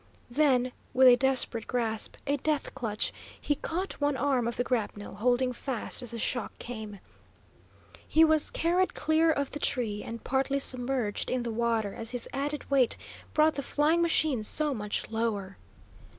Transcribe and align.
Then, 0.31 0.71
with 0.95 1.07
a 1.07 1.15
desperate 1.15 1.67
grasp, 1.67 2.15
a 2.25 2.37
death 2.37 2.73
clutch, 2.73 3.13
he 3.39 3.53
caught 3.53 4.01
one 4.01 4.17
arm 4.17 4.47
of 4.47 4.55
the 4.57 4.63
grapnel, 4.63 5.17
holding 5.17 5.53
fast 5.53 6.01
as 6.01 6.09
the 6.09 6.17
shock 6.17 6.57
came. 6.57 6.97
He 8.07 8.25
was 8.25 8.49
carried 8.49 8.95
clear 8.95 9.31
of 9.31 9.51
the 9.51 9.59
tree, 9.59 10.01
and 10.01 10.23
partly 10.23 10.57
submerged 10.57 11.29
in 11.29 11.43
the 11.43 11.51
water 11.51 11.93
as 11.93 12.09
his 12.09 12.27
added 12.33 12.67
weight 12.71 12.97
brought 13.35 13.53
the 13.53 13.61
flying 13.61 14.01
machine 14.01 14.41
so 14.41 14.73
much 14.73 15.11
lower. 15.11 15.59